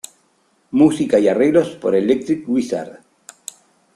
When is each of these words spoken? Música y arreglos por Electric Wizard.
Música 0.71 1.19
y 1.19 1.27
arreglos 1.27 1.75
por 1.75 1.93
Electric 1.95 2.49
Wizard. 2.49 3.01